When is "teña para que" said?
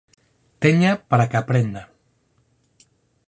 0.63-1.37